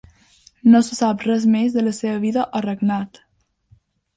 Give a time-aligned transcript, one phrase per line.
[0.75, 3.21] No se sap res més de la seva vida o regnat.